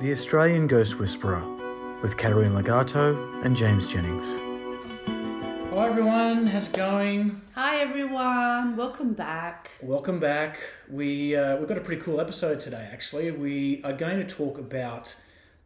[0.00, 1.42] The Australian Ghost Whisperer
[2.02, 4.38] with Katerina Legato and James Jennings.
[5.70, 7.40] Hello everyone, how's it going?
[7.54, 9.70] Hi everyone, welcome back.
[9.80, 10.58] Welcome back.
[10.90, 12.88] We uh, we've got a pretty cool episode today.
[12.92, 15.16] Actually, we are going to talk about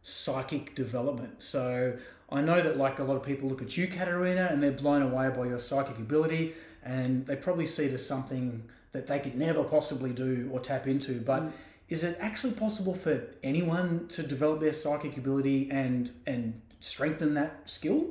[0.03, 1.41] psychic development.
[1.43, 1.97] So
[2.29, 5.01] I know that like a lot of people look at you, Katerina, and they're blown
[5.01, 9.35] away by your psychic ability, and they probably see it as something that they could
[9.35, 11.19] never possibly do or tap into.
[11.19, 11.51] But Mm.
[11.89, 17.69] Is it actually possible for anyone to develop their psychic ability and and strengthen that
[17.69, 18.05] skill?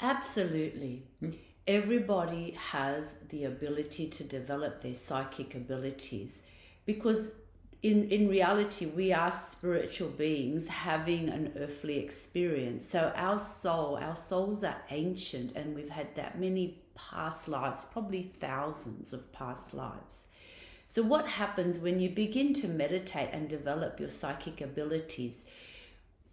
[0.00, 1.02] Absolutely.
[1.20, 1.30] Hmm.
[1.66, 6.42] Everybody has the ability to develop their psychic abilities
[6.86, 7.32] because
[7.82, 12.88] in, in reality, we are spiritual beings having an earthly experience.
[12.88, 18.22] So, our soul, our souls are ancient, and we've had that many past lives, probably
[18.22, 20.24] thousands of past lives.
[20.90, 25.44] So, what happens when you begin to meditate and develop your psychic abilities?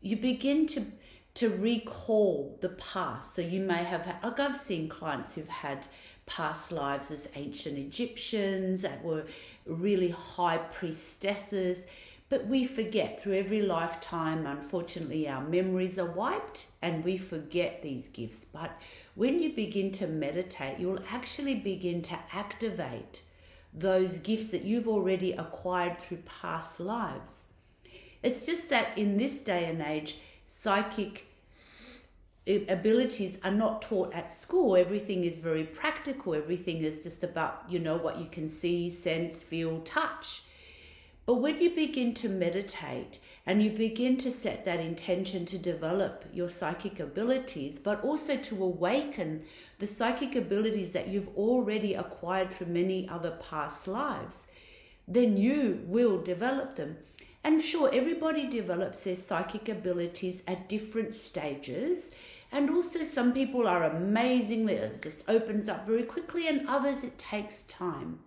[0.01, 0.85] You begin to
[1.33, 3.35] to recall the past.
[3.35, 5.85] So you may have like I've seen clients who've had
[6.25, 9.25] past lives as ancient Egyptians that were
[9.65, 11.85] really high priestesses.
[12.29, 18.07] But we forget through every lifetime, unfortunately, our memories are wiped and we forget these
[18.07, 18.45] gifts.
[18.45, 18.79] But
[19.15, 23.21] when you begin to meditate, you'll actually begin to activate
[23.77, 27.47] those gifts that you've already acquired through past lives.
[28.23, 31.27] It's just that in this day and age, psychic
[32.47, 34.75] abilities are not taught at school.
[34.75, 36.35] Everything is very practical.
[36.35, 40.43] Everything is just about, you know, what you can see, sense, feel, touch.
[41.25, 46.25] But when you begin to meditate and you begin to set that intention to develop
[46.31, 49.43] your psychic abilities, but also to awaken
[49.79, 54.47] the psychic abilities that you've already acquired through many other past lives,
[55.07, 56.97] then you will develop them.
[57.43, 62.11] And sure, everybody develops their psychic abilities at different stages.
[62.51, 67.19] And also, some people are amazingly, it just opens up very quickly, and others it
[67.19, 68.19] takes time.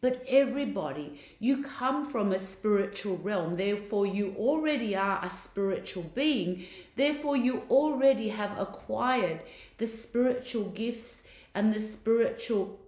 [0.00, 6.64] But everybody, you come from a spiritual realm, therefore, you already are a spiritual being,
[6.96, 9.40] therefore, you already have acquired
[9.76, 11.22] the spiritual gifts
[11.54, 12.80] and the spiritual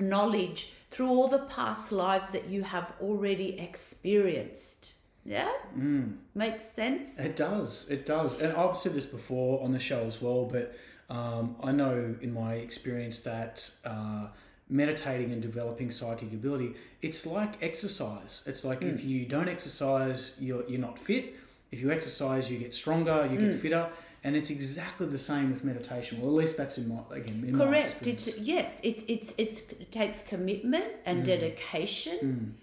[0.00, 4.94] knowledge through all the past lives that you have already experienced.
[5.24, 5.52] Yeah?
[5.76, 6.16] Mm.
[6.34, 7.18] Makes sense?
[7.18, 7.88] It does.
[7.90, 8.40] It does.
[8.40, 10.74] And I've said this before on the show as well, but
[11.10, 14.28] um, I know in my experience that uh,
[14.70, 18.44] meditating and developing psychic ability, it's like exercise.
[18.46, 19.08] It's like if hmm.
[19.08, 21.34] you don't exercise, you're, you're not fit.
[21.70, 23.58] If you exercise, you get stronger, you get hmm.
[23.58, 23.88] fitter.
[24.24, 26.20] And it's exactly the same with meditation.
[26.20, 27.90] Well, at least that's in my again in my Correct.
[27.92, 28.26] experience.
[28.26, 31.24] It's, yes, it's, it's, it's, it takes commitment and hmm.
[31.24, 32.56] dedication,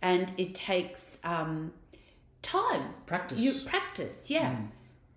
[0.00, 1.74] and it takes um,
[2.40, 2.94] time.
[3.04, 3.40] Practice.
[3.40, 4.56] You practice, yeah,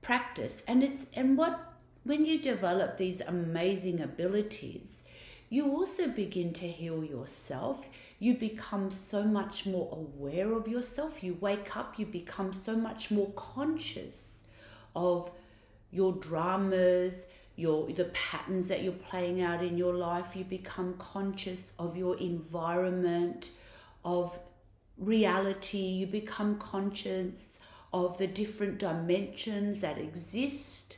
[0.01, 5.04] practice, and it's and what when you develop these amazing abilities,
[5.55, 7.87] you also begin to heal yourself.
[8.19, 11.23] You become so much more aware of yourself.
[11.23, 11.97] You wake up.
[11.97, 14.41] You become so much more conscious
[14.97, 15.31] of
[15.91, 20.35] your dramas, your the patterns that you're playing out in your life.
[20.35, 23.51] You become conscious of your environment,
[24.03, 24.37] of
[24.97, 25.77] reality.
[25.77, 27.61] You become conscious
[27.93, 30.97] of the different dimensions that exist.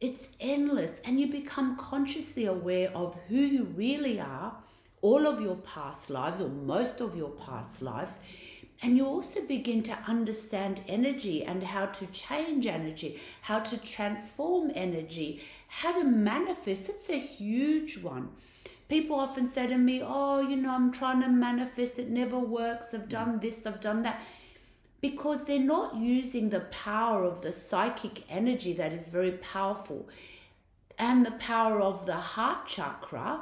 [0.00, 4.56] It's endless, and you become consciously aware of who you really are,
[5.02, 8.18] all of your past lives, or most of your past lives,
[8.82, 14.72] and you also begin to understand energy and how to change energy, how to transform
[14.74, 16.88] energy, how to manifest.
[16.88, 18.30] It's a huge one.
[18.88, 22.94] People often say to me, Oh, you know, I'm trying to manifest, it never works.
[22.94, 24.22] I've done this, I've done that.
[25.00, 30.08] Because they're not using the power of the psychic energy that is very powerful
[30.98, 33.40] and the power of the heart chakra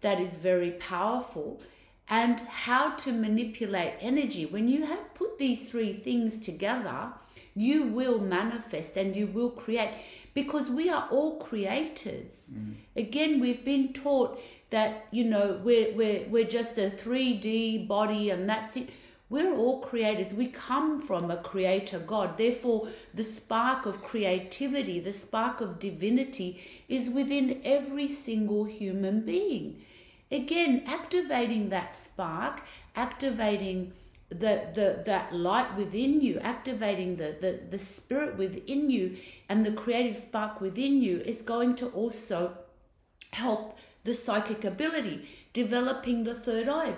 [0.00, 1.62] that is very powerful
[2.08, 4.44] and how to manipulate energy.
[4.46, 7.12] When you have put these three things together,
[7.54, 9.90] you will manifest and you will create
[10.34, 12.48] because we are all creators.
[12.52, 12.74] Mm.
[12.94, 14.38] Again, we've been taught
[14.70, 18.90] that, you know, we're, we're, we're just a 3D body and that's it.
[19.28, 20.32] We're all creators.
[20.32, 22.38] We come from a creator God.
[22.38, 29.82] Therefore, the spark of creativity, the spark of divinity is within every single human being.
[30.30, 32.62] Again, activating that spark,
[32.94, 33.92] activating
[34.28, 39.16] the, the that light within you, activating the, the, the spirit within you
[39.48, 42.56] and the creative spark within you is going to also
[43.32, 46.94] help the psychic ability, developing the third eye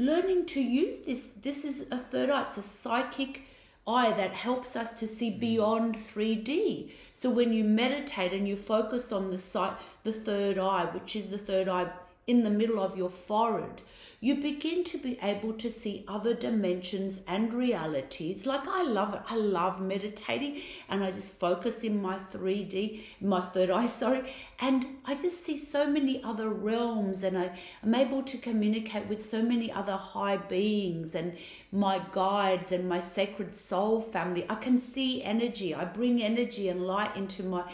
[0.00, 1.28] learning to use this.
[1.40, 2.42] This is a third eye.
[2.42, 3.42] It's a psychic
[3.86, 5.40] eye that helps us to see mm.
[5.40, 9.74] beyond 3d so when you meditate and you focus on the sight
[10.04, 11.90] the third eye which is the third eye
[12.26, 13.82] in the middle of your forehead
[14.22, 18.44] you begin to be able to see other dimensions and realities.
[18.44, 19.22] Like I love it.
[19.26, 24.86] I love meditating and I just focus in my 3D, my third eye, sorry, and
[25.06, 29.42] I just see so many other realms and I, am able to communicate with so
[29.42, 31.38] many other high beings and
[31.72, 34.44] my guides and my sacred soul family.
[34.50, 35.74] I can see energy.
[35.74, 37.64] I bring energy and light into my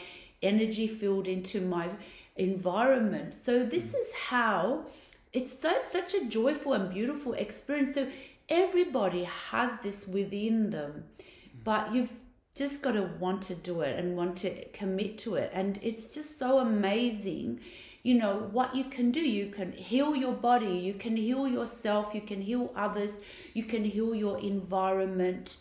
[0.42, 1.88] energy field, into my
[2.36, 3.36] environment.
[3.36, 3.98] So this hmm.
[3.98, 4.86] is how
[5.32, 7.94] it's so such a joyful and beautiful experience.
[7.94, 8.08] So
[8.48, 11.58] everybody has this within them, hmm.
[11.64, 12.12] but you've
[12.56, 15.50] just got to want to do it and want to commit to it.
[15.52, 17.60] And it's just so amazing,
[18.02, 19.20] you know, what you can do.
[19.20, 23.20] You can heal your body, you can heal yourself, you can heal others,
[23.52, 25.58] you can heal your environment.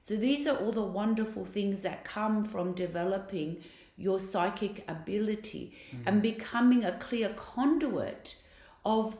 [0.00, 3.62] So these are all the wonderful things that come from developing
[3.96, 6.08] your psychic ability mm-hmm.
[6.08, 8.36] and becoming a clear conduit
[8.84, 9.16] of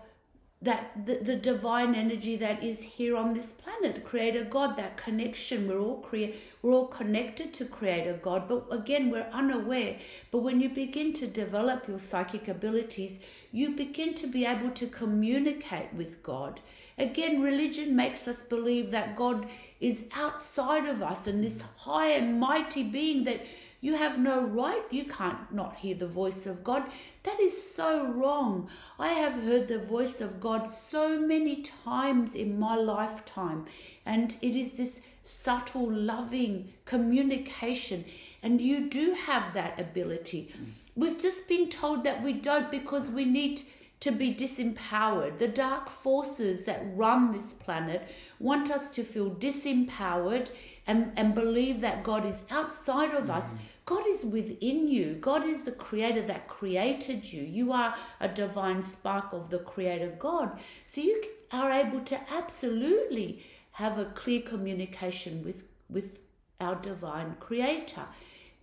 [0.65, 4.97] that the, the divine energy that is here on this planet the creator god that
[4.97, 9.97] connection we're all create we're all connected to creator god but again we're unaware
[10.31, 13.21] but when you begin to develop your psychic abilities
[13.53, 16.61] you begin to be able to communicate with god
[16.97, 19.47] again religion makes us believe that god
[19.81, 23.45] is outside of us and this high and mighty being that
[23.85, 24.83] you have no right.
[24.91, 26.85] You can't not hear the voice of God.
[27.25, 28.71] That is so wrong.
[28.99, 33.67] I have heard the voice of God so many times in my lifetime,
[34.07, 38.07] and it is this subtle, loving communication,
[38.43, 40.55] and you do have that ability.
[40.97, 43.61] We've just been told that we don't because we need
[44.01, 45.39] to be disempowered.
[45.39, 48.09] The dark forces that run this planet
[48.39, 50.49] want us to feel disempowered
[50.87, 53.37] and, and believe that God is outside of mm.
[53.37, 53.47] us
[53.85, 55.15] God is within you.
[55.21, 57.43] God is the creator that created you.
[57.43, 60.59] You are a divine spark of the creator God.
[60.87, 61.23] So you
[61.53, 66.21] are able to absolutely have a clear communication with, with
[66.61, 68.07] our divine creator.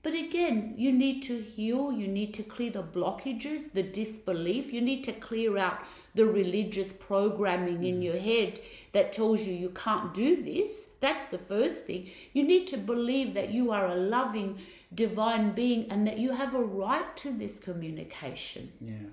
[0.03, 4.81] But again, you need to heal, you need to clear the blockages, the disbelief, you
[4.81, 5.79] need to clear out
[6.15, 8.03] the religious programming in mm.
[8.03, 8.59] your head
[8.93, 10.89] that tells you you can't do this.
[10.99, 12.09] That's the first thing.
[12.33, 14.57] You need to believe that you are a loving,
[14.93, 18.71] divine being and that you have a right to this communication.
[18.79, 19.09] Yeah.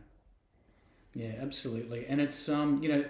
[1.15, 2.07] Yeah, absolutely.
[2.07, 3.05] And it's um, you know,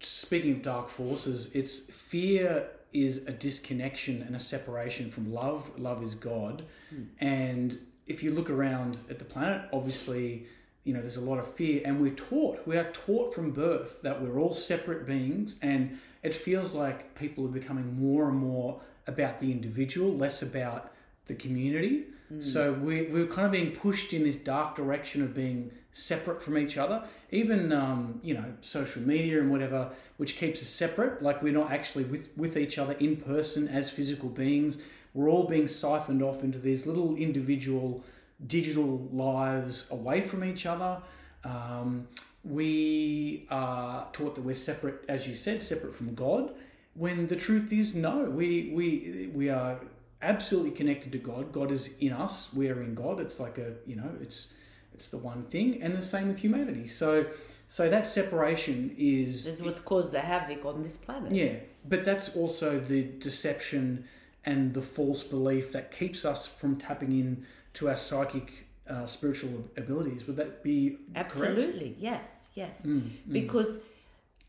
[0.00, 5.78] speaking of dark forces, it's fear is a disconnection and a separation from love.
[5.78, 6.64] Love is God.
[6.94, 7.06] Mm.
[7.18, 10.46] And if you look around at the planet, obviously,
[10.84, 14.00] you know, there's a lot of fear and we're taught, we are taught from birth
[14.02, 18.80] that we're all separate beings and it feels like people are becoming more and more
[19.06, 20.92] about the individual, less about
[21.26, 22.04] the community.
[22.32, 22.42] Mm.
[22.42, 26.58] So we, we're kind of being pushed in this dark direction of being separate from
[26.58, 27.04] each other.
[27.30, 31.72] Even, um, you know, social media and whatever, which keeps us separate, like we're not
[31.72, 34.78] actually with, with each other in person as physical beings.
[35.14, 38.04] We're all being siphoned off into these little individual
[38.46, 41.00] digital lives away from each other.
[41.44, 42.08] Um,
[42.44, 46.54] we are taught that we're separate, as you said, separate from God.
[46.94, 49.78] When the truth is, no, we we we are
[50.26, 51.52] absolutely connected to God.
[51.52, 52.52] God is in us.
[52.52, 53.20] We are in God.
[53.20, 54.52] It's like a you know, it's
[54.94, 56.86] it's the one thing, and the same with humanity.
[56.86, 57.26] So
[57.68, 61.32] so that separation is this is what's caused the havoc on this planet.
[61.32, 61.56] Yeah,
[61.88, 64.04] but that's also the deception
[64.44, 69.68] and the false belief that keeps us from tapping in to our psychic uh, spiritual
[69.76, 70.26] abilities.
[70.26, 72.00] Would that be absolutely correct?
[72.00, 72.82] yes, yes?
[72.86, 73.36] Mm, mm.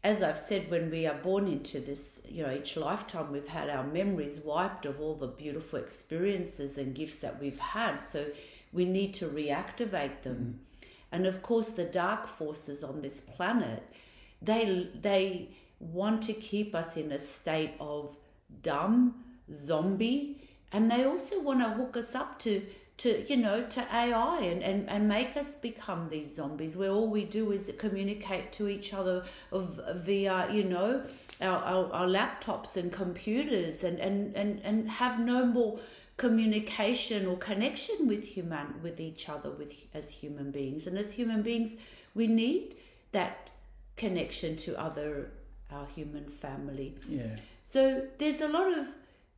[0.03, 3.69] As I've said, when we are born into this, you know, each lifetime we've had
[3.69, 8.01] our memories wiped of all the beautiful experiences and gifts that we've had.
[8.01, 8.27] So
[8.71, 10.59] we need to reactivate them.
[10.59, 10.87] Mm.
[11.11, 13.83] And of course, the dark forces on this planet,
[14.41, 15.49] they they
[15.79, 18.17] want to keep us in a state of
[18.61, 20.36] dumb zombie,
[20.71, 22.61] and they also want to hook us up to
[22.97, 27.07] to you know to AI and, and, and make us become these zombies where all
[27.07, 31.03] we do is communicate to each other of via you know
[31.39, 35.79] our, our, our laptops and computers and, and, and, and have no more
[36.17, 41.43] communication or connection with human with each other with as human beings and as human
[41.43, 41.75] beings
[42.15, 42.75] we need
[43.11, 43.51] that
[43.95, 45.29] connection to other
[45.71, 47.35] our human family Yeah.
[47.61, 48.87] so there's a lot of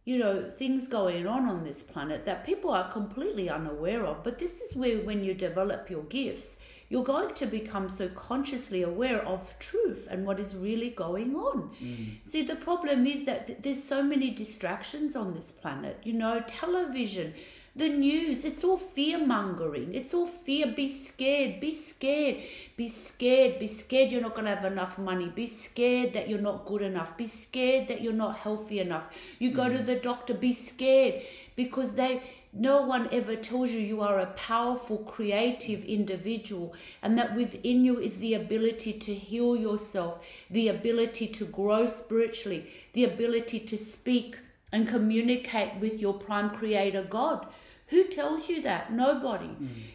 [0.06, 4.24] you know things going on on this planet that people are completely unaware of.
[4.24, 6.58] But this is where when you develop your gifts
[6.90, 11.70] you're going to become so consciously aware of truth and what is really going on.
[11.82, 12.18] Mm.
[12.24, 16.00] See the problem is that th- there's so many distractions on this planet.
[16.04, 17.34] You know television
[17.76, 20.68] the news it's all fear mongering it's all fear.
[20.68, 22.38] Be scared be scared.
[22.76, 25.28] Be scared be scared you're not going to have enough money.
[25.28, 27.18] Be scared that you're not good enough.
[27.18, 29.14] Be scared that you're not healthy enough.
[29.40, 29.86] You go to mm.
[29.86, 31.22] the doctor be scared.
[31.56, 32.22] Because they
[32.52, 38.00] no one ever tells you you are a powerful creative individual and that within you
[38.00, 44.40] is the ability to heal yourself the ability to grow spiritually the ability to speak
[44.72, 47.48] and communicate with your prime creator God.
[47.88, 48.94] Who tells you that?
[48.94, 49.50] Nobody,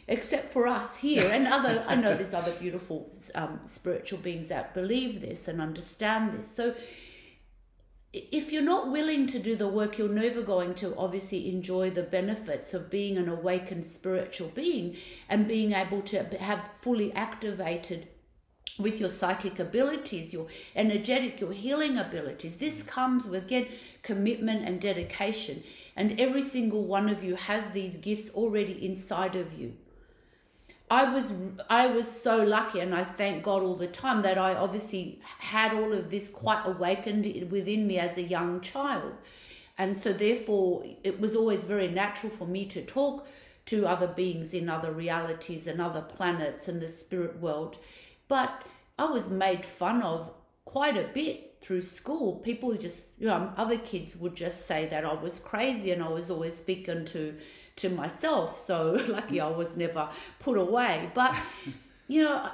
[0.08, 1.84] except for us here and other.
[1.88, 6.50] I know there's other beautiful um, spiritual beings that believe this and understand this.
[6.50, 6.74] So,
[8.12, 12.02] if you're not willing to do the work, you're never going to obviously enjoy the
[12.02, 14.96] benefits of being an awakened spiritual being
[15.28, 18.08] and being able to have fully activated
[18.78, 22.56] with your psychic abilities, your energetic, your healing abilities.
[22.56, 23.66] This comes with, again,
[24.02, 25.62] commitment and dedication.
[25.96, 29.76] And every single one of you has these gifts already inside of you.
[30.90, 31.32] I was
[31.70, 35.72] I was so lucky and I thank God all the time that I obviously had
[35.72, 39.14] all of this quite awakened within me as a young child.
[39.78, 43.26] And so therefore it was always very natural for me to talk
[43.66, 47.78] to other beings in other realities and other planets and the spirit world.
[48.34, 48.62] But
[48.98, 50.28] I was made fun of
[50.64, 52.40] quite a bit through school.
[52.40, 56.08] People just, you know, other kids would just say that I was crazy and I
[56.08, 57.36] was always speaking to
[57.76, 58.58] to myself.
[58.58, 60.08] So lucky I was never
[60.40, 61.12] put away.
[61.14, 61.32] But
[62.08, 62.50] you know,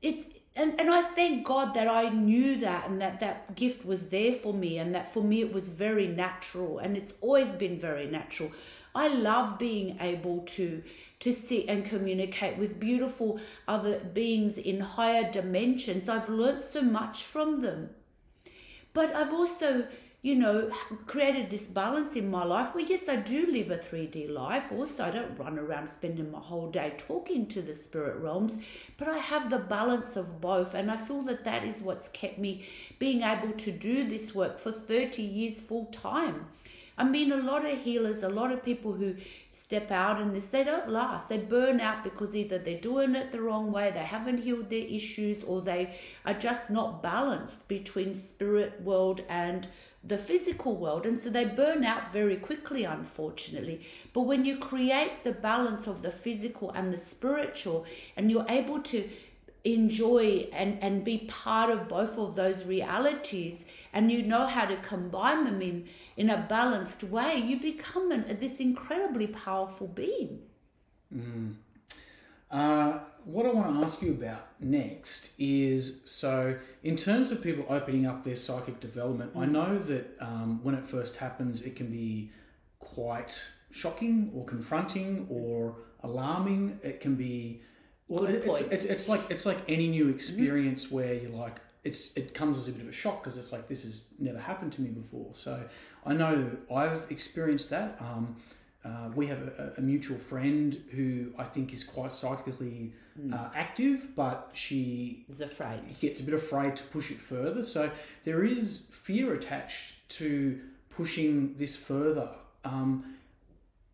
[0.00, 4.08] it and, and I thank God that I knew that and that that gift was
[4.08, 7.78] there for me and that for me it was very natural and it's always been
[7.78, 8.52] very natural.
[8.94, 10.82] I love being able to
[11.20, 16.08] to sit and communicate with beautiful other beings in higher dimensions.
[16.08, 17.90] I've learnt so much from them.
[18.92, 19.86] But I've also,
[20.22, 20.70] you know,
[21.06, 24.70] created this balance in my life where, yes, I do live a 3D life.
[24.70, 28.58] Also, I don't run around spending my whole day talking to the spirit realms,
[28.96, 30.74] but I have the balance of both.
[30.74, 32.64] And I feel that that is what's kept me
[33.00, 36.46] being able to do this work for 30 years full time.
[36.96, 39.16] I mean, a lot of healers, a lot of people who
[39.50, 41.30] step out in this, they don't last.
[41.30, 44.86] They burn out because either they're doing it the wrong way, they haven't healed their
[44.86, 49.66] issues, or they are just not balanced between spirit world and
[50.04, 51.06] the physical world.
[51.06, 53.82] And so they burn out very quickly, unfortunately.
[54.12, 58.80] But when you create the balance of the physical and the spiritual, and you're able
[58.80, 59.08] to
[59.64, 64.76] enjoy and, and be part of both of those realities and you know how to
[64.78, 70.40] combine them in in a balanced way you become an, this incredibly powerful being
[72.50, 77.64] Uh, what I want to ask you about next is so, in terms of people
[77.68, 81.88] opening up their psychic development, I know that um, when it first happens, it can
[81.88, 82.30] be
[82.78, 86.78] quite shocking or confronting or alarming.
[86.82, 87.62] It can be
[88.08, 92.34] well, it's, it's it's like it's like any new experience where you're like it's it
[92.34, 94.82] comes as a bit of a shock because it's like this has never happened to
[94.82, 95.30] me before.
[95.32, 95.62] So
[96.04, 97.96] I know I've experienced that.
[98.00, 98.36] Um,
[98.84, 102.92] uh, we have a, a mutual friend who I think is quite psychically
[103.32, 107.62] uh, active, but she is afraid gets a bit afraid to push it further.
[107.62, 107.90] So
[108.24, 110.58] there is fear attached to
[110.90, 112.30] pushing this further.
[112.64, 113.16] Um,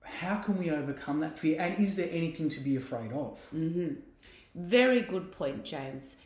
[0.03, 1.61] how can we overcome that fear?
[1.61, 3.47] And is there anything to be afraid of?
[4.55, 6.17] Very good point, James.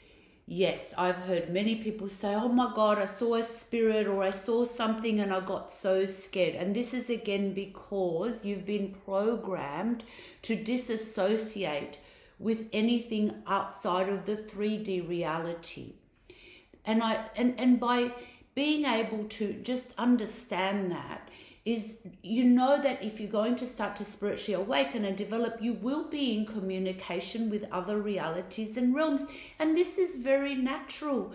[0.46, 4.30] Yes, I've heard many people say, Oh my God, I saw a spirit or I
[4.30, 6.56] saw something and I got so scared.
[6.56, 10.04] And this is again because you've been programmed
[10.42, 11.98] to disassociate
[12.38, 15.92] with anything outside of the 3D reality.
[16.84, 18.12] And I and, and by
[18.54, 21.28] being able to just understand that
[21.64, 25.72] is you know that if you're going to start to spiritually awaken and develop, you
[25.74, 29.26] will be in communication with other realities and realms.
[29.58, 31.32] And this is very natural.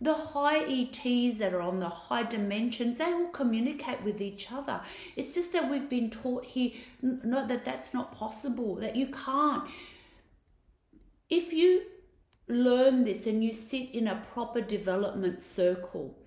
[0.00, 4.80] the high ETs that are on the high dimensions, they all communicate with each other.
[5.16, 9.64] It's just that we've been taught here not that that's not possible, that you can't.
[11.30, 11.82] If you
[12.48, 16.18] learn this and you sit in a proper development circle,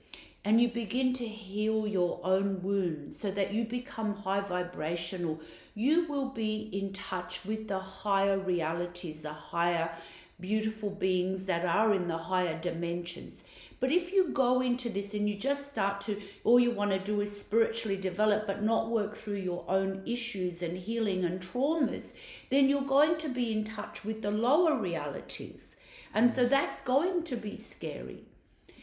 [0.48, 5.42] and you begin to heal your own wounds so that you become high vibrational,
[5.76, 9.92] you will be in touch with the higher realities, the higher
[10.40, 13.44] beautiful beings that are in the higher dimensions.
[13.82, 17.00] But if you go into this and you just start to, all you want to
[17.00, 22.14] do is spiritually develop, but not work through your own issues and healing and traumas,
[22.52, 25.76] then you're going to be in touch with the lower realities.
[26.14, 28.24] And so that's going to be scary.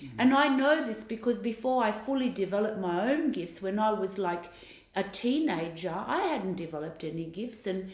[0.05, 0.21] Mm-hmm.
[0.21, 4.19] And I know this because before I fully developed my own gifts, when I was
[4.19, 4.45] like
[4.95, 7.67] a teenager, I hadn't developed any gifts.
[7.67, 7.91] And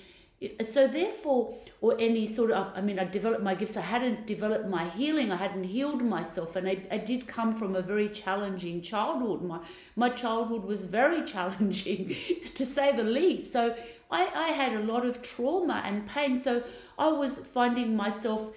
[0.66, 4.68] so, therefore, or any sort of, I mean, I developed my gifts, I hadn't developed
[4.68, 6.56] my healing, I hadn't healed myself.
[6.56, 9.42] And I, I did come from a very challenging childhood.
[9.42, 9.60] My,
[9.96, 12.16] my childhood was very challenging,
[12.54, 13.52] to say the least.
[13.52, 13.76] So,
[14.10, 16.40] I, I had a lot of trauma and pain.
[16.40, 16.62] So,
[16.98, 18.50] I was finding myself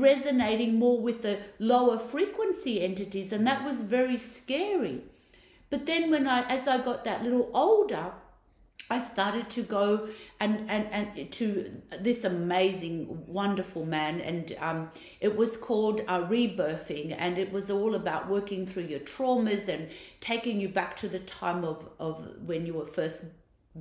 [0.00, 5.02] resonating more with the lower frequency entities and that was very scary.
[5.70, 8.12] But then when i as i got that little older
[8.88, 15.36] i started to go and and and to this amazing wonderful man and um, it
[15.36, 19.88] was called uh, rebirthing and it was all about working through your traumas and
[20.20, 23.24] taking you back to the time of of when you were first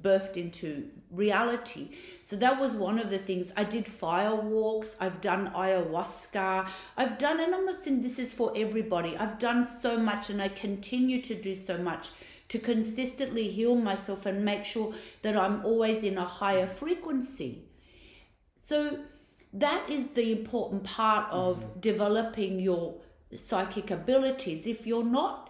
[0.01, 1.89] birthed into reality.
[2.23, 3.51] So that was one of the things.
[3.55, 8.33] I did fire walks, I've done ayahuasca, I've done, and I'm not saying this is
[8.33, 9.17] for everybody.
[9.17, 12.09] I've done so much and I continue to do so much
[12.47, 17.65] to consistently heal myself and make sure that I'm always in a higher frequency.
[18.59, 18.99] So
[19.53, 21.79] that is the important part of mm-hmm.
[21.79, 22.95] developing your
[23.33, 24.67] psychic abilities.
[24.67, 25.49] If you're not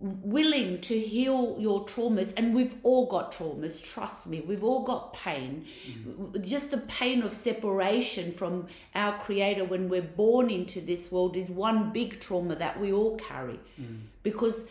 [0.00, 5.12] willing to heal your traumas and we've all got traumas trust me we've all got
[5.14, 5.64] pain.
[5.86, 6.44] Mm.
[6.44, 11.48] just the pain of separation from our creator when we're born into this world is
[11.48, 13.60] one big trauma that we all carry.
[13.80, 14.00] Mm.
[14.22, 14.64] because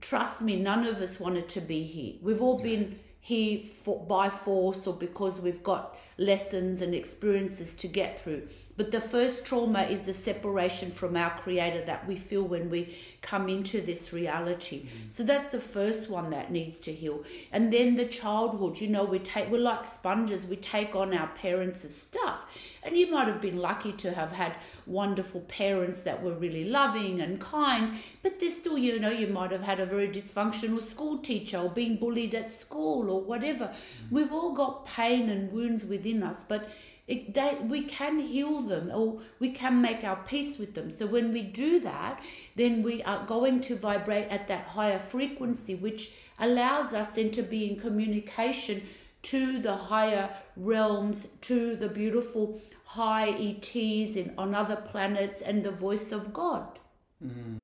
[0.00, 2.14] trust me none of us wanted to be here.
[2.22, 7.88] We've all been here for, by force or because we've got lessons and experiences to
[7.88, 12.42] get through but the first trauma is the separation from our creator that we feel
[12.42, 14.80] when we come into this reality.
[14.80, 15.10] Mm-hmm.
[15.10, 17.24] So that's the first one that needs to heal.
[17.52, 21.28] And then the childhood, you know, we take we're like sponges, we take on our
[21.28, 22.46] parents' stuff.
[22.82, 24.56] And you might have been lucky to have had
[24.86, 29.52] wonderful parents that were really loving and kind, but there's still, you know, you might
[29.52, 33.66] have had a very dysfunctional school teacher or being bullied at school or whatever.
[33.66, 34.14] Mm-hmm.
[34.14, 36.68] We've all got pain and wounds within us, but
[37.06, 40.90] it, they, we can heal them or we can make our peace with them.
[40.90, 42.22] So when we do that,
[42.56, 47.42] then we are going to vibrate at that higher frequency, which allows us then to
[47.42, 48.82] be in communication
[49.22, 55.70] to the higher realms, to the beautiful high ETs in, on other planets and the
[55.70, 56.78] voice of God.
[57.24, 57.58] Mm.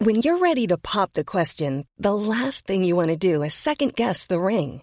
[0.00, 3.52] When you're ready to pop the question, the last thing you want to do is
[3.52, 4.82] second guess the ring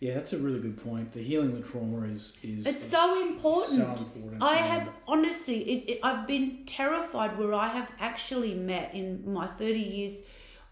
[0.00, 1.12] Yeah, that's a really good point.
[1.12, 3.78] The healing the trauma is is it's so important.
[3.78, 4.42] So important.
[4.42, 9.46] I have honestly, it, it, I've been terrified where I have actually met in my
[9.46, 10.22] thirty years.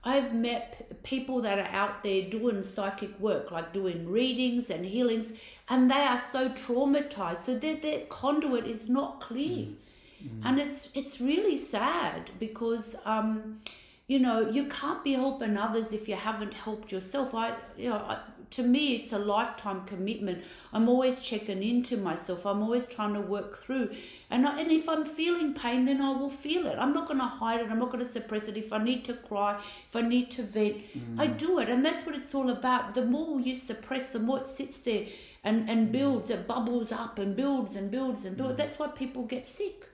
[0.04, 5.32] I've met people that are out there doing psychic work, like doing readings and healings,
[5.68, 7.38] and they are so traumatized.
[7.38, 9.74] So their their conduit is not clear, mm.
[10.22, 10.40] Mm.
[10.44, 12.94] and it's it's really sad because.
[13.04, 13.60] Um,
[14.08, 17.96] you know you can't be helping others if you haven't helped yourself i you know
[17.96, 20.44] I, to me, it's a lifetime commitment.
[20.72, 22.46] I'm always checking into myself.
[22.46, 23.90] I'm always trying to work through.
[24.30, 26.76] And, I, and if I'm feeling pain, then I will feel it.
[26.78, 27.70] I'm not going to hide it.
[27.70, 28.56] I'm not going to suppress it.
[28.56, 30.76] If I need to cry, if I need to vent,
[31.18, 31.38] I mm.
[31.38, 31.68] do it.
[31.68, 32.94] And that's what it's all about.
[32.94, 35.06] The more you suppress, the more it sits there
[35.44, 35.92] and, and mm.
[35.92, 38.54] builds, it bubbles up and builds and builds and builds.
[38.54, 38.56] Mm.
[38.56, 39.88] That's why people get sick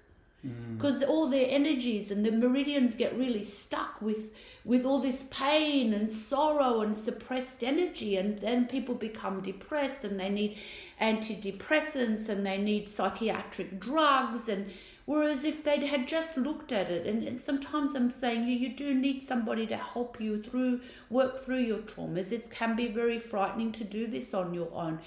[0.47, 0.77] Mm.
[0.77, 4.33] because all their energies and the meridians get really stuck with
[4.65, 10.19] with all this pain and sorrow and suppressed energy and then people become depressed and
[10.19, 10.57] they need
[11.01, 14.69] antidepressants and they need psychiatric drugs and
[15.05, 18.69] whereas if they had just looked at it and, and sometimes i'm saying you you
[18.69, 22.33] do need somebody to help you through work through your traumas.
[22.33, 24.99] It can be very frightening to do this on your own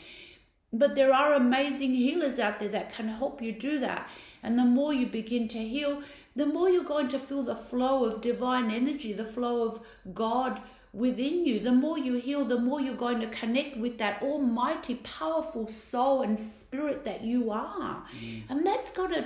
[0.73, 4.09] but there are amazing healers out there that can help you do that.
[4.43, 6.03] And the more you begin to heal,
[6.35, 9.81] the more you're going to feel the flow of divine energy, the flow of
[10.13, 10.61] God
[10.95, 11.59] within you.
[11.59, 16.21] The more you heal, the more you're going to connect with that almighty, powerful soul
[16.21, 18.05] and spirit that you are.
[18.19, 18.43] Mm.
[18.49, 19.25] And that's going to,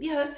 [0.00, 0.34] you know,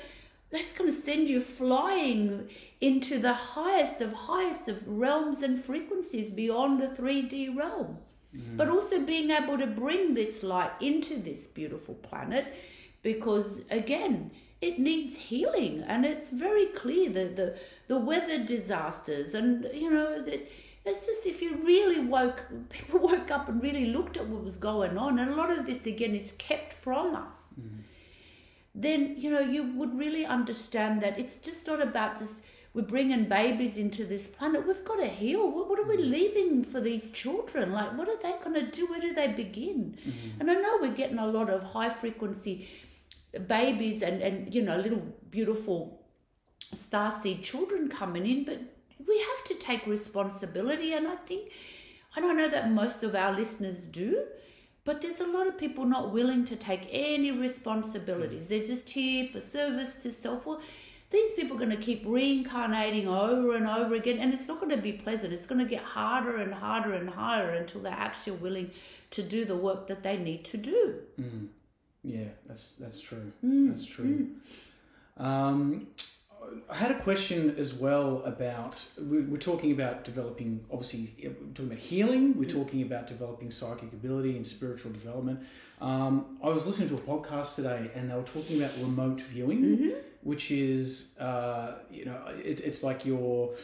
[0.50, 2.48] that's going to send you flying
[2.80, 7.98] into the highest of highest of realms and frequencies beyond the 3D realm
[8.32, 12.54] but also being able to bring this light into this beautiful planet
[13.02, 15.84] because again it needs healing.
[15.86, 20.50] And it's very clear that the the weather disasters and you know that
[20.84, 24.58] it's just if you really woke people woke up and really looked at what was
[24.58, 27.78] going on and a lot of this again is kept from us mm.
[28.74, 33.24] then you know you would really understand that it's just not about just we're bringing
[33.24, 34.66] babies into this planet.
[34.66, 35.50] We've got to heal.
[35.50, 36.10] What, what are we mm.
[36.10, 37.72] leaving for these children?
[37.72, 38.86] Like, what are they going to do?
[38.86, 39.96] Where do they begin?
[40.06, 40.40] Mm-hmm.
[40.40, 42.68] And I know we're getting a lot of high frequency
[43.46, 46.06] babies and, and you know, little beautiful
[46.74, 48.60] starseed children coming in, but
[49.06, 50.92] we have to take responsibility.
[50.92, 51.50] And I think,
[52.16, 54.24] and I know that most of our listeners do,
[54.84, 58.46] but there's a lot of people not willing to take any responsibilities.
[58.46, 58.48] Mm.
[58.48, 60.46] They're just here for service to self.
[60.46, 60.60] Well,
[61.10, 64.74] these people are going to keep reincarnating over and over again, and it's not going
[64.74, 65.32] to be pleasant.
[65.32, 68.70] It's going to get harder and harder and harder until they're actually willing
[69.10, 70.96] to do the work that they need to do.
[71.18, 71.48] Mm.
[72.04, 73.32] Yeah, that's that's true.
[73.44, 73.68] Mm.
[73.68, 74.28] That's true.
[75.18, 75.24] Mm.
[75.24, 75.86] Um,
[76.70, 80.64] I had a question as well about we- we're talking about developing.
[80.70, 82.36] Obviously, we're talking about healing.
[82.38, 85.40] We're talking about developing psychic ability and spiritual development.
[85.80, 89.92] Um, I was listening to a podcast today, and they were talking about remote viewing,
[90.22, 93.54] which is uh, you know it, it's like your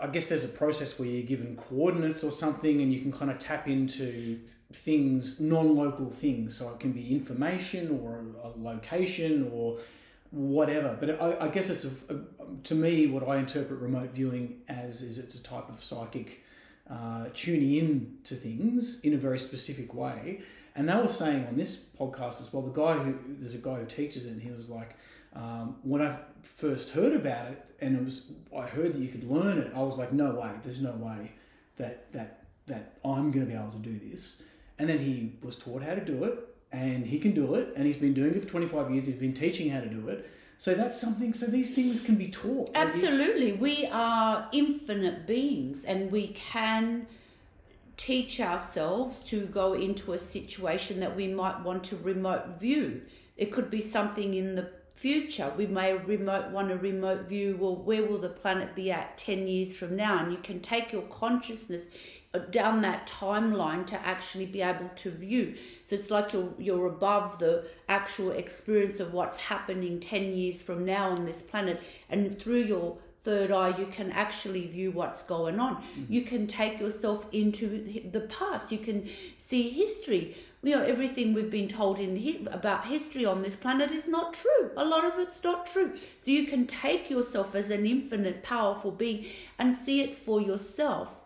[0.00, 3.30] I guess there's a process where you're given coordinates or something, and you can kind
[3.30, 4.40] of tap into
[4.72, 6.56] things, non-local things.
[6.56, 9.78] So it can be information or a location or
[10.30, 10.96] whatever.
[10.98, 12.18] But I, I guess it's a, a,
[12.64, 16.42] to me what I interpret remote viewing as is it's a type of psychic
[16.88, 20.42] uh, tuning in to things in a very specific way.
[20.76, 23.76] And they were saying on this podcast as well, the guy who there's a guy
[23.76, 24.96] who teaches it, and he was like,
[25.34, 29.24] um, when I first heard about it, and it was I heard that you could
[29.24, 31.32] learn it, I was like, no way, there's no way
[31.76, 34.42] that that that I'm going to be able to do this.
[34.78, 37.86] And then he was taught how to do it, and he can do it, and
[37.86, 39.06] he's been doing it for 25 years.
[39.06, 40.28] He's been teaching how to do it.
[40.60, 41.32] So that's something.
[41.32, 42.70] So these things can be taught.
[42.74, 43.52] Absolutely.
[43.52, 47.06] We are infinite beings and we can
[47.96, 53.00] teach ourselves to go into a situation that we might want to remote view.
[53.38, 55.50] It could be something in the future.
[55.56, 59.48] We may remote want to remote view, well, where will the planet be at 10
[59.48, 60.22] years from now?
[60.22, 61.86] And you can take your consciousness
[62.32, 65.52] Uh, down that timeline to actually be able to view.
[65.82, 70.84] So it's like you're you're above the actual experience of what's happening 10 years from
[70.84, 75.58] now on this planet and through your third eye you can actually view what's going
[75.58, 75.78] on.
[75.78, 76.12] Mm-hmm.
[76.12, 77.66] You can take yourself into
[78.12, 78.70] the past.
[78.70, 80.36] You can see history.
[80.62, 84.34] You know everything we've been told in hi- about history on this planet is not
[84.34, 84.70] true.
[84.76, 85.98] A lot of it's not true.
[86.18, 89.26] So you can take yourself as an infinite powerful being
[89.58, 91.19] and see it for yourself.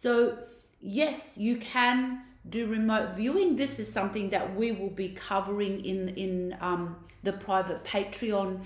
[0.00, 0.38] So,
[0.80, 3.56] yes, you can do remote viewing.
[3.56, 8.60] This is something that we will be covering in in um, the private Patreon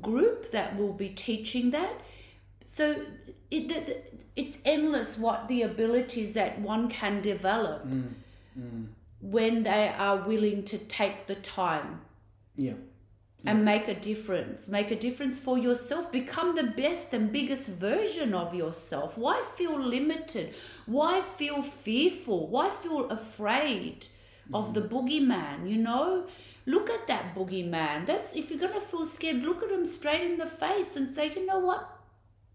[0.00, 1.92] group that will be teaching that.
[2.64, 3.02] So,
[3.50, 7.86] it, it it's endless what the abilities that one can develop
[9.20, 12.00] when they are willing to take the time
[12.58, 12.72] yeah.
[13.44, 14.68] And make a difference.
[14.68, 16.10] Make a difference for yourself.
[16.10, 19.16] Become the best and biggest version of yourself.
[19.16, 20.54] Why feel limited?
[20.86, 22.48] Why feel fearful?
[22.48, 24.06] Why feel afraid
[24.52, 24.88] of the mm.
[24.88, 25.70] boogeyman?
[25.70, 26.26] You know,
[26.66, 28.06] look at that boogeyman.
[28.06, 31.32] That's if you're gonna feel scared, look at him straight in the face and say,
[31.32, 31.88] you know what?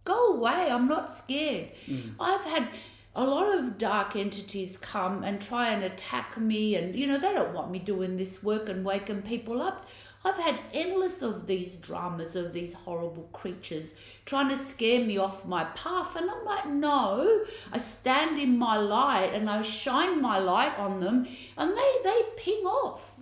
[0.04, 0.70] Go away.
[0.70, 1.70] I'm not scared.
[1.88, 2.16] Mm.
[2.20, 2.68] I've had
[3.16, 7.32] a lot of dark entities come and try and attack me and you know they
[7.32, 9.88] don't want me doing this work and waking people up.
[10.26, 13.94] I've had endless of these dramas of these horrible creatures
[14.26, 17.46] trying to scare me off my path and i'm like no.
[17.72, 22.22] I stand in my light and i shine my light on them and they they
[22.38, 23.14] ping off.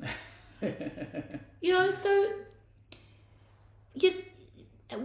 [1.64, 2.32] You know so
[3.94, 4.12] you,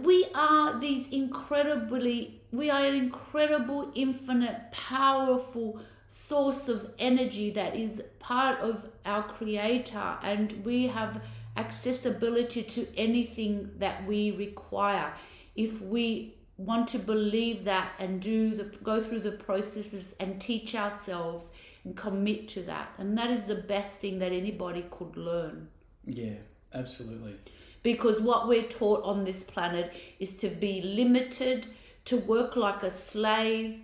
[0.01, 8.01] we are these incredibly we are an incredible infinite powerful source of energy that is
[8.19, 11.21] part of our creator and we have
[11.57, 15.11] accessibility to anything that we require
[15.55, 20.73] if we want to believe that and do the go through the processes and teach
[20.75, 21.49] ourselves
[21.83, 25.67] and commit to that and that is the best thing that anybody could learn
[26.05, 26.35] Yeah,
[26.73, 27.35] absolutely.
[27.83, 31.67] because what we're taught on this planet is to be limited,
[32.07, 33.81] to work like a slave,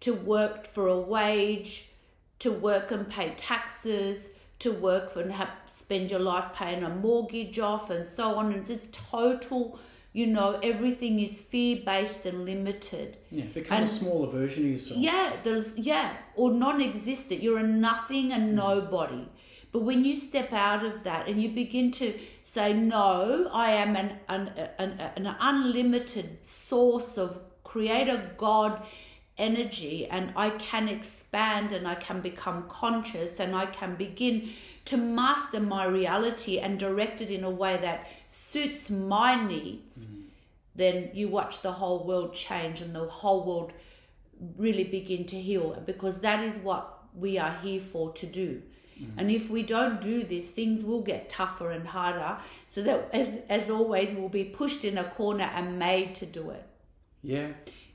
[0.00, 1.90] to work for a wage,
[2.40, 6.88] to work and pay taxes, to work for and have, spend your life paying a
[6.88, 8.52] mortgage off, and so on.
[8.52, 9.78] And it's total,
[10.12, 13.18] you know, everything is fear based and limited.
[13.30, 14.98] Yeah, become And- a smaller version of yourself.
[14.98, 17.40] Yeah, there's yeah, or non-existent.
[17.40, 18.54] You're a nothing and mm.
[18.54, 19.28] nobody.
[19.70, 23.94] But when you step out of that and you begin to say, "No, I am
[23.94, 27.40] an an, an, an unlimited source of
[27.72, 28.82] Creator God
[29.38, 34.50] energy, and I can expand and I can become conscious and I can begin
[34.86, 40.22] to master my reality and direct it in a way that suits my needs." Mm.
[40.74, 43.72] Then you watch the whole world change and the whole world
[44.56, 46.82] really begin to heal because that is what
[47.24, 48.62] we are here for to do.
[49.00, 49.12] Mm.
[49.18, 52.32] And if we don't do this, things will get tougher and harder.
[52.68, 56.50] So that, as, as always, we'll be pushed in a corner and made to do
[56.50, 56.66] it.
[57.22, 57.48] Yeah,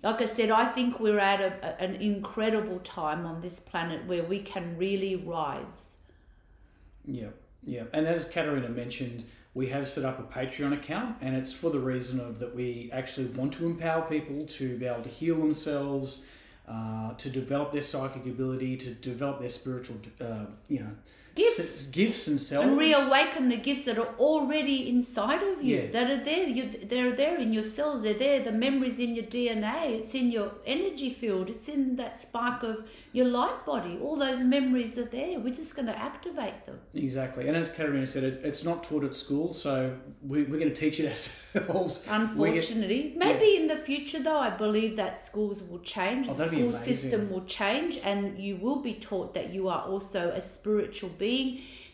[0.03, 4.23] Like I said, I think we're at a, an incredible time on this planet where
[4.23, 5.95] we can really rise.
[7.05, 7.29] yeah,
[7.63, 7.83] yeah.
[7.91, 11.79] And as Katarina mentioned, we have set up a Patreon account, and it's for the
[11.79, 16.27] reason of that we actually want to empower people to be able to heal themselves,
[16.67, 20.91] uh, to develop their psychic ability, to develop their spiritual, uh, you know,
[21.35, 21.87] Gifts.
[21.87, 22.67] gifts and selves.
[22.67, 25.91] and reawaken the gifts that are already inside of you Yeah.
[25.91, 26.47] that are there.
[26.47, 28.03] You, they're there in your cells.
[28.03, 28.39] They're there.
[28.41, 31.49] The memories in your dna it's in your energy field.
[31.49, 33.99] It's in that spark of your light body.
[34.01, 35.39] All those memories are there.
[35.39, 36.79] We're just going to activate them.
[36.93, 40.73] Exactly, and as Katarina said, it, it's not taught at school, so we, we're going
[40.73, 42.05] to teach it ourselves.
[42.05, 43.13] We get- unfortunately.
[43.17, 46.27] Maybe in the future though i believe that schools will change.
[46.29, 50.29] Oh, the school system will change and you will be taught that you are also
[50.29, 51.24] a spiritual being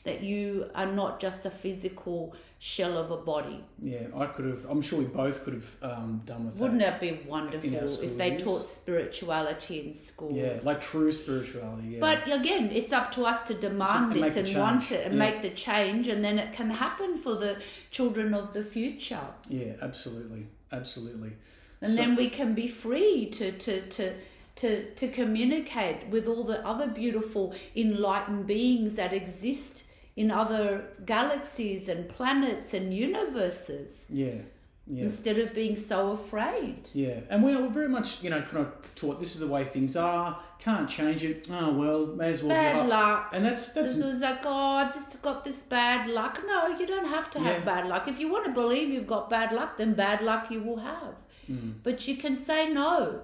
[0.04, 4.65] that you are not just a physical shell of a body yeah, I could have.
[4.70, 6.62] I'm sure we both could have um, done with that.
[6.62, 7.02] Wouldn't that.
[7.02, 10.38] that be wonderful if they taught spirituality in schools?
[10.38, 11.88] Yeah, like true spirituality.
[11.88, 12.00] Yeah.
[12.00, 15.20] but again, it's up to us to demand And this and want it and yeah.
[15.20, 17.58] make the change, and then it can happen for the
[17.89, 19.28] children of the future.
[19.50, 21.34] yeah, absolutely, absolutely.
[21.82, 24.13] And then we can be free to, to, to,
[24.62, 24.69] to,
[25.02, 29.84] to communicate with all the other beautiful enlightened beings that exist
[30.15, 30.67] in other
[31.06, 34.39] galaxies and planets and universes Yeah,
[34.88, 35.04] yeah.
[35.06, 36.89] instead of being so afraid.
[36.93, 39.63] Yeah, and we are very much, you know, kind of taught this is the way
[39.63, 40.38] things are.
[40.60, 41.47] Can't change it.
[41.50, 43.30] Oh well, may as well Bad luck.
[43.34, 46.39] And that's that's This was like, oh, I've just got this bad luck.
[46.45, 47.65] No, you don't have to have Yeah.
[47.74, 48.08] bad luck.
[48.08, 51.15] If you want to believe you've got bad luck, then bad luck you will have.
[51.50, 51.74] Mm.
[51.82, 53.21] But you can say no.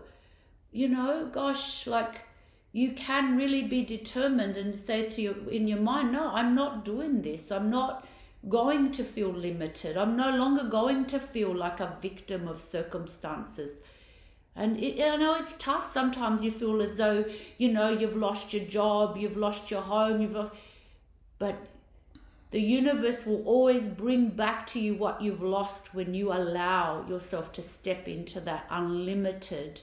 [0.77, 2.21] You know, gosh, like
[2.71, 6.85] you can really be determined and say to your in your mind, no, I'm not
[6.85, 7.51] doing this.
[7.51, 8.07] I'm not
[8.47, 9.97] going to feel limited.
[9.97, 13.79] I'm no longer going to feel like a victim of circumstances.
[14.55, 15.89] And it, I know it's tough.
[15.89, 17.25] Sometimes you feel as though
[17.57, 20.51] you know you've lost your job, you've lost your home, you've lost,
[21.39, 21.55] but
[22.51, 27.51] the universe will always bring back to you what you've lost when you allow yourself
[27.53, 29.81] to step into that unlimited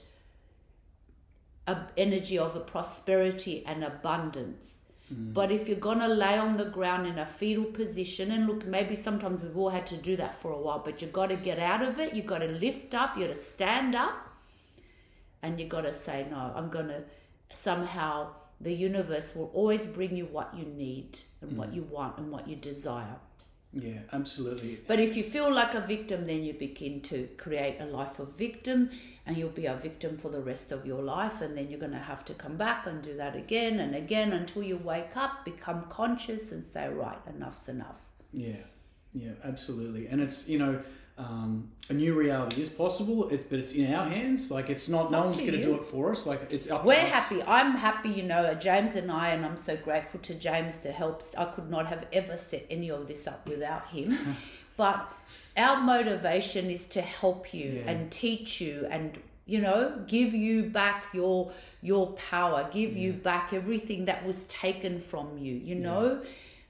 [1.66, 4.79] uh, energy of a prosperity and abundance.
[5.11, 8.96] But if you're gonna lay on the ground in a fetal position, and look, maybe
[8.96, 11.59] sometimes we've all had to do that for a while, but you got to get
[11.59, 12.14] out of it.
[12.14, 13.16] You got to lift up.
[13.16, 14.16] You got to stand up,
[15.42, 17.03] and you got to say, "No, I'm gonna."
[17.55, 22.33] Somehow, the universe will always bring you what you need and what you want and
[22.33, 23.16] what you desire.
[23.75, 24.79] Yeah, absolutely.
[24.87, 28.37] But if you feel like a victim, then you begin to create a life of
[28.37, 28.91] victim,
[29.27, 31.41] and you'll be a victim for the rest of your life.
[31.41, 34.33] And then you're going to have to come back and do that again and again
[34.33, 38.01] until you wake up, become conscious, and say, right, enough's enough.
[38.33, 38.63] Yeah,
[39.13, 40.07] yeah, absolutely.
[40.07, 40.81] And it's you know,
[41.16, 44.50] um, a new reality is possible, it, but it's in our hands.
[44.50, 45.12] Like it's not.
[45.12, 45.64] No one's to going to you.
[45.66, 46.27] do it for us.
[46.27, 46.85] Like it's up.
[46.85, 47.12] We're to us.
[47.12, 47.42] happy.
[47.46, 51.22] I'm happy, you know, James and I, and I'm so grateful to James to help.
[51.38, 54.37] I could not have ever set any of this up without him.
[54.77, 55.09] but
[55.57, 57.90] our motivation is to help you Yeah.
[57.92, 63.53] and teach you and you know give you back your your power give you back
[63.53, 66.22] everything that was taken from you you know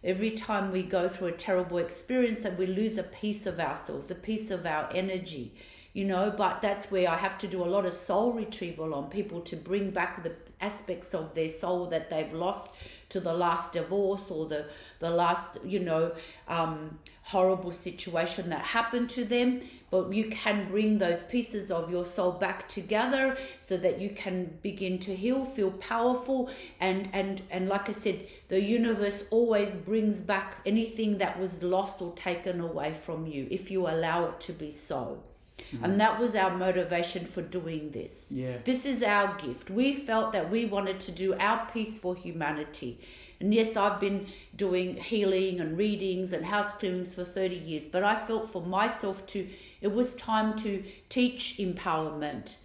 [0.04, 4.10] every time we go through a terrible experience and we lose a piece of ourselves
[4.10, 5.54] a piece of our energy
[5.94, 9.08] you know but that's where i have to do a lot of soul retrieval on
[9.08, 12.70] people to bring back the aspects of their soul that they've lost
[13.08, 14.66] to the last divorce or the
[14.98, 16.12] the last you know
[16.48, 19.60] um, horrible situation that happened to them
[19.94, 24.58] but you can bring those pieces of your soul back together so that you can
[24.60, 30.20] begin to heal feel powerful and and and like i said the universe always brings
[30.20, 34.52] back anything that was lost or taken away from you if you allow it to
[34.52, 35.22] be so
[35.80, 35.98] and mm.
[35.98, 38.56] that was our motivation for doing this Yeah.
[38.64, 39.70] this is our gift.
[39.70, 42.98] We felt that we wanted to do our piece for humanity.
[43.40, 44.26] And yes, I've been
[44.56, 49.26] doing healing and readings and house clearings for 30 years, but I felt for myself
[49.28, 49.46] to,
[49.84, 52.56] it was time to teach empowerment.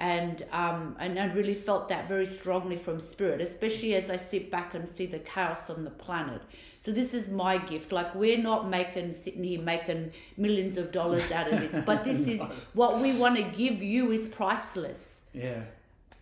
[0.00, 4.50] And, um, and I really felt that very strongly from spirit, especially as I sit
[4.50, 6.42] back and see the chaos on the planet.
[6.80, 7.92] So this is my gift.
[7.92, 12.26] Like we're not making sitting here making millions of dollars out of this, but this
[12.34, 12.40] is
[12.72, 15.20] what we want to give you is priceless.
[15.32, 15.60] Yeah.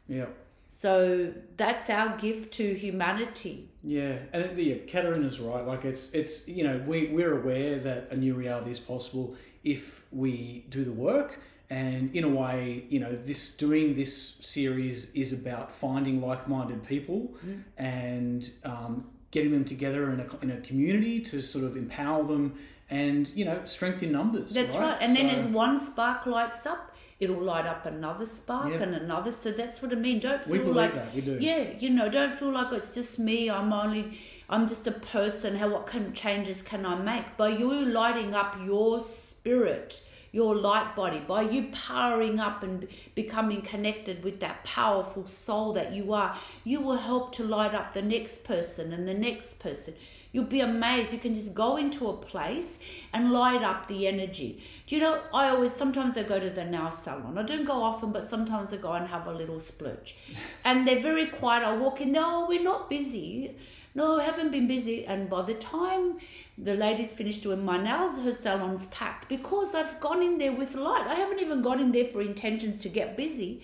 [0.06, 0.26] Yeah.
[0.68, 3.70] So that's our gift to humanity.
[3.84, 5.66] Yeah, and it, yeah, Katarina is right.
[5.66, 10.04] Like it's it's you know we we're aware that a new reality is possible if
[10.10, 11.38] we do the work,
[11.70, 17.34] and in a way, you know, this doing this series is about finding like-minded people
[17.78, 22.58] and um, getting them together in a in a community to sort of empower them
[22.90, 24.52] and you know strength in numbers.
[24.52, 24.98] That's right.
[25.00, 29.32] And then as one spark lights up, it'll light up another spark and another.
[29.32, 30.20] So that's what I mean.
[30.20, 31.38] Don't feel like that, we do.
[31.40, 33.48] Yeah, you know, don't feel like it's just me.
[33.48, 35.56] I'm only I'm just a person.
[35.56, 37.36] How what of changes can I make?
[37.36, 43.62] By you lighting up your spirit, your light body, by you powering up and becoming
[43.62, 48.02] connected with that powerful soul that you are, you will help to light up the
[48.02, 49.94] next person and the next person.
[50.32, 51.12] You'll be amazed.
[51.12, 52.78] You can just go into a place
[53.12, 54.62] and light up the energy.
[54.86, 57.36] Do you know, I always, sometimes I go to the nail salon.
[57.36, 60.16] I don't go often, but sometimes I go and have a little splurge.
[60.64, 61.64] And they're very quiet.
[61.64, 63.56] I walk in, no, oh, we're not busy.
[63.94, 65.04] No, I haven't been busy.
[65.04, 66.18] And by the time
[66.56, 70.74] the lady's finished doing my nails, her salon's packed because I've gone in there with
[70.74, 71.06] light.
[71.06, 73.62] I haven't even gone in there for intentions to get busy.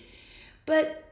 [0.65, 1.03] But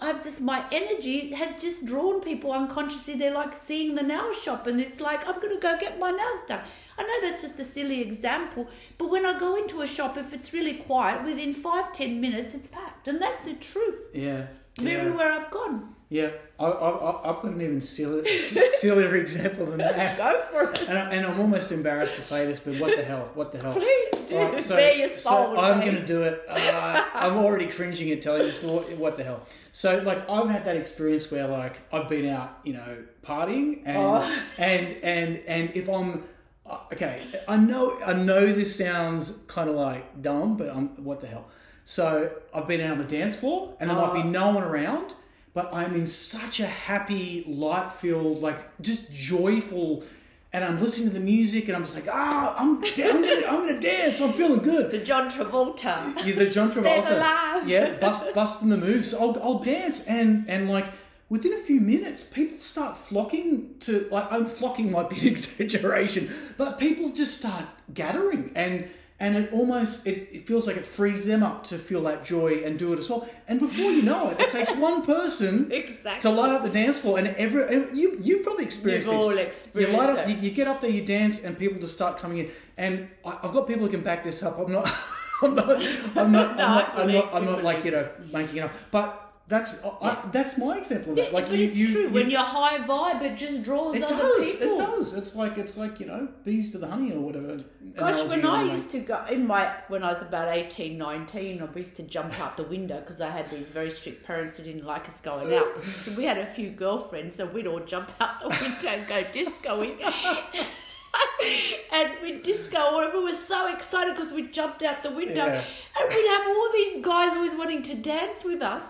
[0.00, 3.14] I've just my energy has just drawn people unconsciously.
[3.14, 6.40] They're like seeing the nail shop, and it's like I'm gonna go get my nails
[6.46, 6.60] done.
[6.96, 10.32] I know that's just a silly example, but when I go into a shop, if
[10.32, 14.08] it's really quiet, within five ten minutes it's packed, and that's the truth.
[14.14, 14.46] yeah,
[14.80, 14.90] yeah.
[14.90, 18.26] Everywhere I've gone, Yeah, I, I, I've got an even silly,
[18.78, 20.16] sillier example than that.
[20.16, 20.80] go for it.
[20.88, 23.30] And, I, and I'm almost embarrassed to say this, but what the hell?
[23.34, 23.72] What the hell?
[23.74, 24.34] Please do.
[24.34, 26.42] Your soul, So I'm going to do it.
[26.48, 29.42] Uh, I'm already cringing at telling this, what, what the hell?
[29.72, 33.98] So, like, I've had that experience where, like, I've been out, you know, partying, and
[33.98, 34.42] Oh.
[34.56, 36.24] and and and if I'm
[36.66, 41.20] uh, okay, I know I know this sounds kind of like dumb, but I'm what
[41.20, 41.46] the hell?
[41.84, 44.22] So I've been out on the dance floor, and there might Oh.
[44.22, 45.14] be no one around,
[45.54, 50.04] but I'm in such a happy, light-filled, like just joyful.
[50.52, 53.60] And I'm listening to the music, and I'm just like, ah, I'm, I'm, gonna, I'm
[53.66, 54.20] gonna dance.
[54.20, 54.90] I'm feeling good.
[54.90, 56.24] The John Travolta.
[56.24, 57.66] Yeah, the John Travolta.
[57.66, 59.10] Yeah, bust, busting the moves.
[59.10, 60.86] So I'll, I'll dance, and and like
[61.28, 64.32] within a few minutes, people start flocking to like.
[64.32, 68.88] I'm flocking might be an exaggeration, but people just start gathering, and
[69.20, 72.62] and it almost it, it feels like it frees them up to feel that joy
[72.64, 73.28] and do it as well.
[73.48, 76.20] And before you know it, it takes one person Exactly.
[76.22, 79.70] to light up the dance floor, and every and you you've probably experienced We've this.
[79.74, 82.18] all you light up, you, you get up there, you dance, and people just start
[82.18, 82.50] coming in.
[82.76, 84.58] And I, I've got people who can back this up.
[84.58, 84.88] I'm not.
[85.42, 85.68] I'm not.
[86.16, 86.58] I'm not.
[86.58, 86.58] I'm not.
[86.96, 88.72] I I'm not, I'm not like you know making it up.
[88.90, 91.32] But that's I, that's my example of that.
[91.32, 92.02] Like but you, it's you, true.
[92.02, 94.56] you- when you're high vibe, it just draws it other does.
[94.56, 94.74] people.
[94.74, 95.14] It does.
[95.14, 97.64] It's like it's like you know bees to the honey or whatever.
[97.96, 101.78] Gosh, when I used to go in my when I was about 18, 19, I
[101.78, 104.84] used to jump out the window because I had these very strict parents who didn't
[104.84, 105.82] like us going out.
[105.82, 109.22] So we had a few girlfriends, so we'd all jump out the window and go
[109.32, 109.98] discoing.
[111.92, 115.64] and we'd disco, and we were so excited because we jumped out the window, Yeah.
[115.98, 118.84] and we'd have all these guys always wanting to dance with us.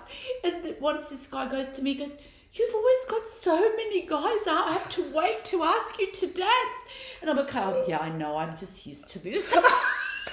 [0.44, 2.18] And once this guy goes to me, he goes.
[2.50, 4.40] You've always got so many guys.
[4.48, 6.78] I have to wait to ask you to dance.
[7.20, 8.36] And I'm like, oh, yeah, I know.
[8.38, 9.54] I'm just used to this.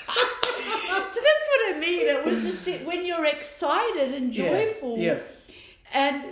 [0.08, 2.08] So that's what I mean.
[2.08, 5.20] It was just that when you're excited and Yeah, joyful, yeah.
[5.94, 6.24] and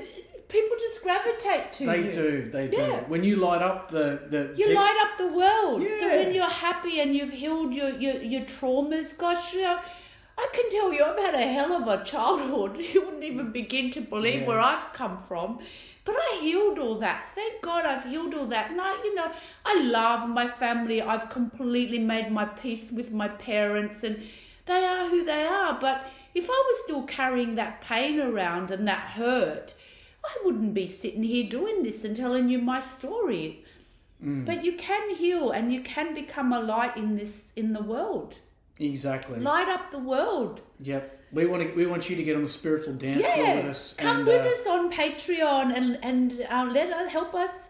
[0.53, 2.03] people just gravitate to They you.
[2.03, 2.91] They do, they do.
[3.13, 5.81] When you light up the the You light up the world.
[5.99, 9.79] So when you're happy and you've healed your, your, your traumas, gosh, you know,
[10.43, 12.77] I can tell you I've had a hell of a childhood.
[12.93, 14.47] You wouldn't even begin to believe Yeah.
[14.49, 15.59] where I've come from.
[16.05, 17.19] But I healed all that.
[17.33, 18.71] Thank God I've healed all that.
[18.71, 19.31] And I, you know,
[19.65, 21.01] I love my family.
[21.01, 24.15] I've completely made my peace with my parents and
[24.65, 25.73] they are who they are.
[25.79, 25.97] But
[26.35, 29.73] if I was still carrying that pain around and that hurt,
[30.25, 33.63] I wouldn't be sitting here doing this and telling you my story.
[34.25, 38.39] But you can heal and you can become a light in this in the world.
[38.79, 39.37] exactly.
[39.39, 40.61] Light up the world.
[40.79, 41.19] Yep.
[41.33, 41.75] We want to.
[41.75, 43.95] We want you to get on the spiritual dance floor with us.
[43.95, 47.62] come and, with uh, us on Patreon and and uh, let us help us.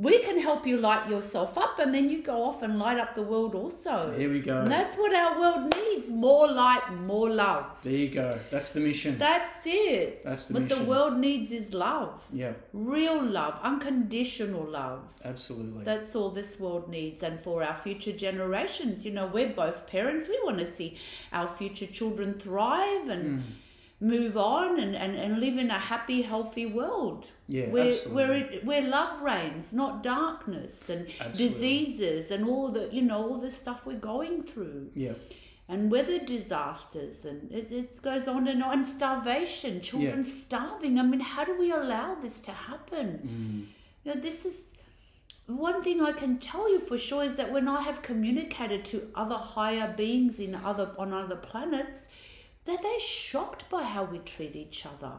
[0.00, 3.16] We can help you light yourself up, and then you go off and light up
[3.16, 4.14] the world also.
[4.16, 4.60] Here we go.
[4.60, 7.82] And that's what our world needs: more light, more love.
[7.82, 8.38] There you go.
[8.48, 9.18] That's the mission.
[9.18, 10.22] That's it.
[10.22, 12.52] That's the what the world needs is love, yeah.
[12.72, 15.02] real love, unconditional love.
[15.24, 15.82] Absolutely.
[15.84, 17.24] That's all this world needs.
[17.24, 20.28] And for our future generations, you know, we're both parents.
[20.28, 20.96] We want to see
[21.32, 23.42] our future children thrive and Mm.
[24.00, 27.30] Move on and, and, and live in a happy, healthy world.
[27.46, 28.14] Yeah, where, absolutely.
[28.14, 31.48] Where, it, where love reigns, not darkness and Absolutely.
[31.48, 34.90] diseases and all the, you know, all the stuff we're going through.
[34.94, 35.14] yeah.
[35.70, 38.72] And weather disasters, and it, it goes on and on.
[38.72, 40.98] And starvation, children starving.
[40.98, 43.68] I mean, how do we allow this to happen?
[43.68, 43.74] Mm.
[44.02, 44.62] You know, this is
[45.46, 49.10] one thing I can tell you for sure is that when I have communicated to
[49.14, 52.06] other higher beings in other on other planets,
[52.68, 55.12] that they're shocked by how we treat each other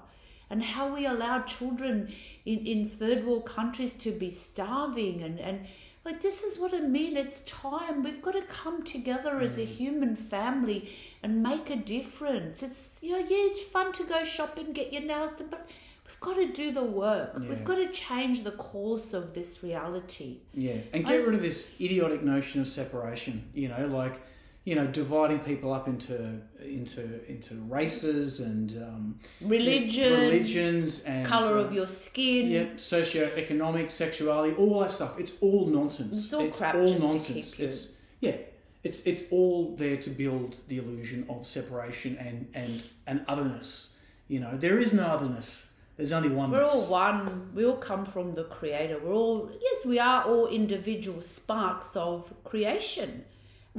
[0.51, 2.13] and how we allow children
[2.45, 5.65] in, in third world countries to be starving and, and
[6.05, 7.17] like this is what I mean.
[7.17, 8.03] It's time.
[8.03, 9.67] We've got to come together as a mm.
[9.67, 10.89] human family
[11.21, 12.63] and make a difference.
[12.63, 15.67] It's you know, yeah, it's fun to go shopping, get your nails done, but
[16.07, 17.33] we've got to do the work.
[17.33, 17.49] Yeah.
[17.49, 20.37] We've got to change the course of this reality.
[20.53, 23.49] Yeah, and get rid of this idiotic notion of separation.
[23.53, 24.21] You know, like
[24.69, 26.15] you know, dividing people up into
[26.63, 32.51] into into races and um, Religion, religions, and color uh, of your skin.
[32.51, 35.19] Yep, socioeconomic, sexuality, all that stuff.
[35.19, 36.25] It's all nonsense.
[36.25, 37.59] It's all crap just to nonsense.
[37.59, 38.37] It's yeah,
[38.83, 43.95] it's it's all there to build the illusion of separation and and and otherness.
[44.27, 45.65] You know, there is no otherness.
[45.97, 46.51] There's only one.
[46.51, 47.49] We're all one.
[47.55, 48.99] We all come from the Creator.
[49.03, 53.25] We're all, yes, we are all individual sparks of creation.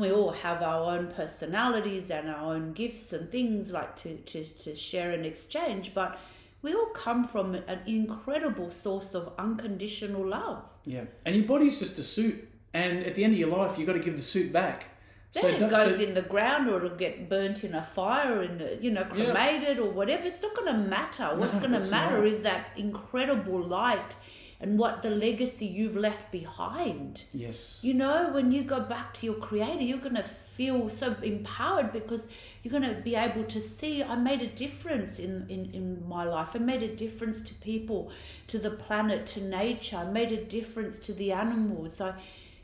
[0.00, 4.44] We all have our own personalities and our own gifts and things like to, to,
[4.44, 6.18] to share and exchange, but
[6.62, 10.66] we all come from an incredible source of unconditional love.
[10.86, 13.86] Yeah, and your body's just a suit, and at the end of your life, you've
[13.86, 14.86] got to give the suit back.
[15.34, 18.40] Then it don't- goes so- in the ground or it'll get burnt in a fire
[18.40, 19.26] and, uh, you know, Yeah.
[19.26, 20.26] cremated or whatever.
[20.26, 21.26] It's not going to matter.
[21.36, 22.26] What's No, going to matter not.
[22.26, 24.12] is that incredible light
[24.60, 27.24] and what the legacy you've left behind.
[27.32, 27.80] Yes.
[27.82, 31.92] You know, when you go back to your creator, you're going to feel so empowered
[31.92, 32.28] because
[32.62, 36.24] you're going to be able to see I made a difference in, in, in my
[36.24, 36.50] life.
[36.54, 38.12] I made a difference to people,
[38.48, 39.96] to the planet, to nature.
[39.96, 42.00] I made a difference to the animals.
[42.02, 42.14] I,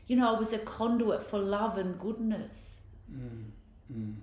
[0.05, 2.81] you know, I was a conduit for love and goodness.
[3.11, 3.45] Mm,
[3.91, 4.15] mm.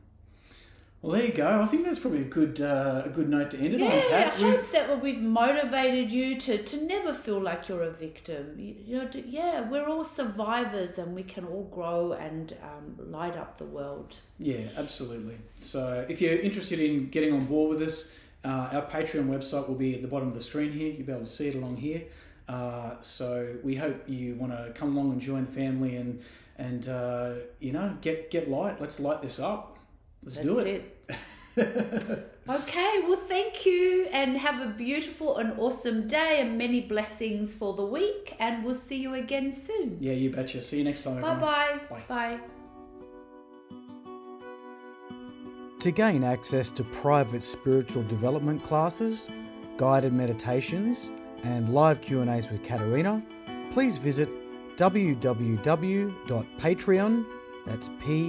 [1.04, 1.60] Well, there you go.
[1.60, 3.94] I think that's probably a good uh, a good note to end it on, Yeah,
[3.96, 4.38] I Kat.
[4.38, 8.54] We've- hope that we've motivated you to, to never feel like you're a victim.
[8.58, 12.96] You, you know, to, yeah, we're all survivors and we can all grow and um,
[13.10, 14.14] light up the world.
[14.38, 15.36] Yeah, absolutely.
[15.58, 19.74] So if you're interested in getting on board with us, uh, our Patreon website will
[19.74, 20.90] be at the bottom of the screen here.
[20.90, 22.04] You'll be able to see it along here.
[22.48, 26.22] Uh, so we hope you want to come along and join the family and
[26.56, 28.80] and uh, you know get get light.
[28.80, 29.78] Let's light this up.
[30.22, 30.66] Let's That's do it.
[30.66, 30.93] it.
[31.56, 37.74] okay, well, thank you and have a beautiful and awesome day and many blessings for
[37.74, 38.34] the week.
[38.40, 39.96] And we'll see you again soon.
[40.00, 40.60] Yeah, you betcha.
[40.60, 41.22] See you next time.
[41.22, 41.80] Bye everyone.
[41.88, 42.02] bye.
[42.08, 42.08] Bye.
[42.08, 42.40] Bye.
[45.80, 49.30] To gain access to private spiritual development classes,
[49.76, 51.12] guided meditations,
[51.44, 53.22] and live Q&As with Katerina,
[53.70, 54.28] please visit
[54.76, 57.24] www.patreon,
[57.66, 58.28] that's P-A-T-R-E-O-N